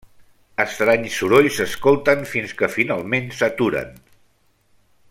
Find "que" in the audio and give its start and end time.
2.63-2.71